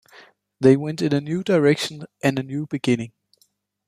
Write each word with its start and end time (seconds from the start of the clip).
They 0.59 0.77
went 0.77 1.03
in 1.03 1.13
a 1.13 1.21
new 1.21 1.43
direction 1.43 2.05
and 2.23 2.39
a 2.39 2.41
new 2.41 2.65
beginning. 2.65 3.11